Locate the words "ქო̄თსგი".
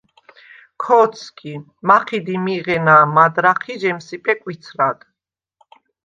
0.81-1.53